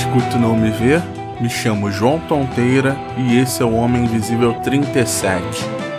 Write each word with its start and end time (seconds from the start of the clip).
escuta 0.00 0.36
e 0.36 0.40
não 0.40 0.56
me 0.56 0.70
vê? 0.70 1.00
Me 1.40 1.48
chamo 1.48 1.90
João 1.90 2.18
Tonteira 2.20 2.96
e 3.16 3.38
esse 3.38 3.62
é 3.62 3.64
o 3.64 3.74
Homem 3.74 4.04
Invisível 4.04 4.54
37. 4.54 5.42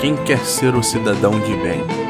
Quem 0.00 0.16
quer 0.24 0.38
ser 0.38 0.74
o 0.74 0.82
cidadão 0.82 1.32
de 1.40 1.54
bem? 1.56 2.07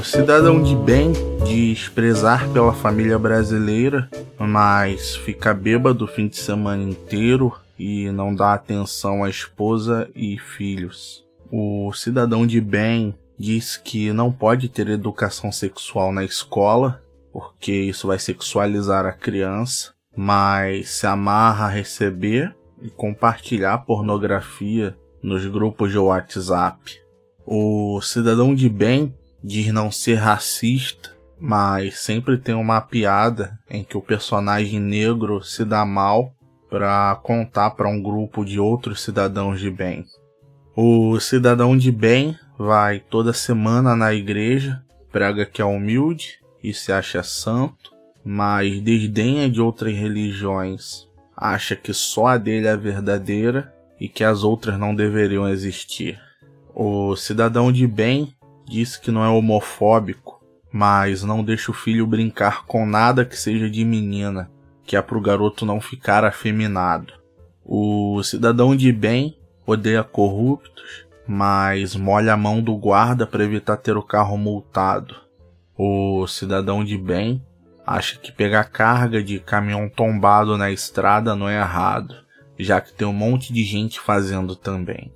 O 0.00 0.02
cidadão 0.02 0.62
de 0.62 0.74
bem 0.74 1.12
diz 1.44 1.90
prezar 1.90 2.48
pela 2.54 2.72
família 2.72 3.18
brasileira, 3.18 4.08
mas 4.38 5.14
fica 5.14 5.52
bêbado 5.52 6.06
o 6.06 6.08
fim 6.08 6.26
de 6.26 6.38
semana 6.38 6.82
inteiro 6.82 7.54
e 7.78 8.10
não 8.10 8.34
dá 8.34 8.54
atenção 8.54 9.22
à 9.22 9.28
esposa 9.28 10.08
e 10.16 10.38
filhos. 10.38 11.22
O 11.52 11.92
cidadão 11.92 12.46
de 12.46 12.62
bem 12.62 13.14
diz 13.38 13.76
que 13.76 14.10
não 14.10 14.32
pode 14.32 14.70
ter 14.70 14.88
educação 14.88 15.52
sexual 15.52 16.12
na 16.12 16.24
escola, 16.24 17.02
porque 17.30 17.70
isso 17.70 18.06
vai 18.06 18.18
sexualizar 18.18 19.04
a 19.04 19.12
criança, 19.12 19.92
mas 20.16 20.88
se 20.88 21.06
amarra 21.06 21.66
a 21.66 21.70
receber 21.70 22.56
e 22.80 22.88
compartilhar 22.88 23.76
pornografia 23.84 24.96
nos 25.22 25.44
grupos 25.44 25.90
de 25.92 25.98
WhatsApp. 25.98 26.98
O 27.44 28.00
cidadão 28.00 28.54
de 28.54 28.66
bem 28.66 29.14
diz 29.42 29.72
não 29.72 29.90
ser 29.90 30.16
racista, 30.16 31.10
mas 31.38 31.98
sempre 32.00 32.36
tem 32.36 32.54
uma 32.54 32.80
piada 32.80 33.58
em 33.68 33.82
que 33.82 33.96
o 33.96 34.02
personagem 34.02 34.78
negro 34.78 35.42
se 35.42 35.64
dá 35.64 35.84
mal 35.84 36.34
para 36.68 37.18
contar 37.22 37.70
para 37.70 37.88
um 37.88 38.00
grupo 38.00 38.44
de 38.44 38.60
outros 38.60 39.02
cidadãos 39.02 39.58
de 39.58 39.70
bem. 39.70 40.04
O 40.76 41.18
cidadão 41.18 41.76
de 41.76 41.90
bem 41.90 42.38
vai 42.56 43.00
toda 43.00 43.32
semana 43.32 43.96
na 43.96 44.14
igreja, 44.14 44.82
prega 45.10 45.44
que 45.44 45.60
é 45.60 45.64
humilde 45.64 46.38
e 46.62 46.72
se 46.72 46.92
acha 46.92 47.22
santo, 47.22 47.90
mas 48.24 48.80
desdenha 48.80 49.50
de 49.50 49.60
outras 49.60 49.96
religiões, 49.96 51.08
acha 51.36 51.74
que 51.74 51.92
só 51.92 52.28
a 52.28 52.38
dele 52.38 52.66
é 52.66 52.76
verdadeira 52.76 53.74
e 53.98 54.08
que 54.08 54.22
as 54.22 54.44
outras 54.44 54.78
não 54.78 54.94
deveriam 54.94 55.48
existir. 55.48 56.20
O 56.74 57.16
cidadão 57.16 57.72
de 57.72 57.86
bem 57.86 58.34
diz 58.70 58.96
que 58.96 59.10
não 59.10 59.24
é 59.24 59.28
homofóbico, 59.28 60.40
mas 60.72 61.24
não 61.24 61.42
deixa 61.42 61.72
o 61.72 61.74
filho 61.74 62.06
brincar 62.06 62.64
com 62.64 62.86
nada 62.86 63.24
que 63.24 63.36
seja 63.36 63.68
de 63.68 63.84
menina, 63.84 64.48
que 64.84 64.96
é 64.96 65.02
pro 65.02 65.20
garoto 65.20 65.66
não 65.66 65.80
ficar 65.80 66.24
afeminado. 66.24 67.12
O 67.64 68.22
cidadão 68.22 68.76
de 68.76 68.92
bem 68.92 69.36
odeia 69.66 70.04
corruptos, 70.04 71.04
mas 71.26 71.96
molha 71.96 72.32
a 72.32 72.36
mão 72.36 72.62
do 72.62 72.76
guarda 72.76 73.26
para 73.26 73.44
evitar 73.44 73.76
ter 73.76 73.96
o 73.96 74.02
carro 74.02 74.38
multado. 74.38 75.16
O 75.76 76.26
cidadão 76.28 76.84
de 76.84 76.96
bem 76.96 77.44
acha 77.84 78.18
que 78.18 78.30
pegar 78.30 78.64
carga 78.64 79.22
de 79.22 79.40
caminhão 79.40 79.88
tombado 79.88 80.56
na 80.56 80.70
estrada 80.70 81.34
não 81.34 81.48
é 81.48 81.58
errado, 81.58 82.14
já 82.56 82.80
que 82.80 82.92
tem 82.92 83.06
um 83.06 83.12
monte 83.12 83.52
de 83.52 83.64
gente 83.64 83.98
fazendo 83.98 84.54
também. 84.54 85.12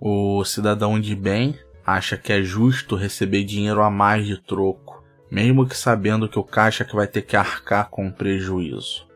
O 0.00 0.42
cidadão 0.44 0.98
de 0.98 1.14
bem 1.14 1.54
acha 1.86 2.16
que 2.16 2.32
é 2.32 2.42
justo 2.42 2.96
receber 2.96 3.44
dinheiro 3.44 3.82
a 3.82 3.90
mais 3.90 4.26
de 4.26 4.36
troco, 4.36 5.02
mesmo 5.30 5.66
que 5.66 5.76
sabendo 5.76 6.28
que 6.28 6.38
o 6.38 6.44
caixa 6.44 6.84
que 6.84 6.94
vai 6.94 7.06
ter 7.06 7.22
que 7.22 7.36
arcar 7.36 7.90
com 7.90 8.10
prejuízo. 8.10 9.06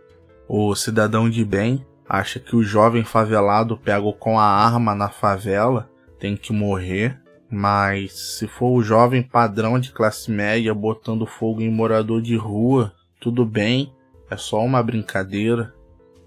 O 0.48 0.74
cidadão 0.74 1.28
de 1.28 1.44
bem 1.44 1.86
acha 2.08 2.40
que 2.40 2.56
o 2.56 2.62
jovem 2.62 3.04
favelado 3.04 3.76
pego 3.76 4.12
com 4.12 4.38
a 4.38 4.44
arma 4.44 4.94
na 4.94 5.08
favela 5.08 5.90
tem 6.18 6.36
que 6.36 6.52
morrer, 6.52 7.20
mas 7.50 8.12
se 8.12 8.46
for 8.46 8.70
o 8.70 8.82
jovem 8.82 9.22
padrão 9.22 9.78
de 9.78 9.92
classe 9.92 10.30
média 10.30 10.74
botando 10.74 11.26
fogo 11.26 11.60
em 11.60 11.70
morador 11.70 12.20
de 12.20 12.36
rua, 12.36 12.92
tudo 13.20 13.44
bem, 13.44 13.92
é 14.30 14.36
só 14.36 14.64
uma 14.64 14.82
brincadeira. 14.82 15.74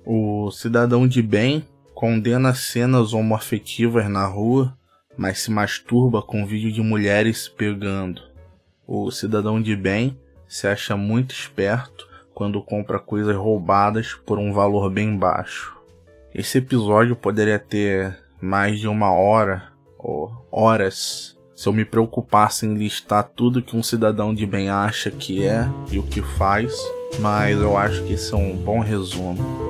O 0.06 0.50
cidadão 0.52 1.08
de 1.08 1.22
bem 1.22 1.66
condena 1.94 2.54
cenas 2.54 3.14
homoafetivas 3.14 4.10
na 4.10 4.26
rua, 4.26 4.76
mas 5.22 5.42
se 5.42 5.52
masturba 5.52 6.20
com 6.20 6.48
vídeo 6.48 6.72
de 6.72 6.82
mulheres 6.82 7.44
se 7.44 7.52
pegando. 7.52 8.24
O 8.88 9.12
cidadão 9.12 9.62
de 9.62 9.76
bem 9.76 10.18
se 10.48 10.66
acha 10.66 10.98
muito 10.98 11.32
esperto 11.32 12.10
quando 12.34 12.60
compra 12.60 12.98
coisas 12.98 13.36
roubadas 13.36 14.16
por 14.26 14.40
um 14.40 14.52
valor 14.52 14.90
bem 14.90 15.16
baixo. 15.16 15.78
Esse 16.34 16.58
episódio 16.58 17.16
poderia 17.16 17.60
ter 17.60 18.18
mais 18.42 18.80
de 18.80 18.88
uma 18.88 19.14
hora 19.14 19.72
ou 19.96 20.44
horas 20.52 21.38
se 21.56 21.70
eu 21.70 21.74
me 21.74 21.86
preocupasse 21.86 22.66
em 22.66 22.74
listar 22.74 23.24
tudo 23.36 23.62
que 23.62 23.78
um 23.78 23.84
cidadão 23.84 24.34
de 24.34 24.48
bem 24.48 24.72
acha 24.72 25.12
que 25.12 25.46
é 25.46 25.70
e 25.92 26.00
o 26.00 26.04
que 26.04 26.24
faz, 26.24 26.76
mas 27.20 27.62
eu 27.62 27.78
acho 27.78 28.04
que 28.06 28.14
esse 28.14 28.34
é 28.34 28.38
um 28.38 28.56
bom 28.58 28.80
resumo. 28.80 29.62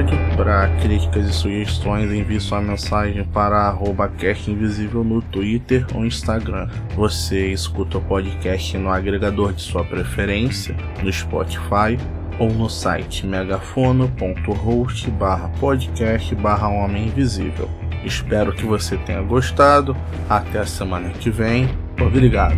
Episódio. 0.00 0.18
Para 0.36 0.68
críticas 0.80 1.28
e 1.28 1.32
sugestões, 1.32 2.10
envie 2.10 2.40
sua 2.40 2.60
mensagem 2.60 3.24
para 3.24 3.56
arroba 3.56 4.08
Cast 4.08 4.50
Invisível 4.50 5.04
no 5.04 5.20
Twitter 5.22 5.86
ou 5.94 6.04
Instagram. 6.04 6.68
Você 6.96 7.52
escuta 7.52 7.98
o 7.98 8.00
podcast 8.00 8.76
no 8.78 8.90
agregador 8.90 9.52
de 9.52 9.62
sua 9.62 9.84
preferência, 9.84 10.74
no 11.02 11.12
Spotify 11.12 11.98
ou 12.38 12.50
no 12.50 12.68
site 12.70 13.26
megafono.host 13.26 15.12
podcast 15.60 16.34
Homem 16.34 17.06
Invisível. 17.06 17.68
Espero 18.04 18.52
que 18.52 18.64
você 18.64 18.96
tenha 18.96 19.20
gostado. 19.20 19.94
Até 20.28 20.60
a 20.60 20.66
semana 20.66 21.10
que 21.10 21.30
vem. 21.30 21.68
Obrigado. 22.00 22.56